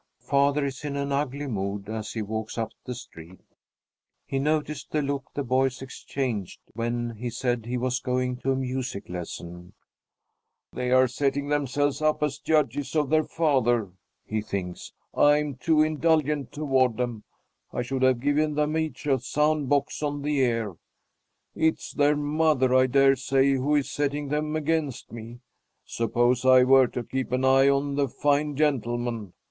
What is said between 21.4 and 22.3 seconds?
It's their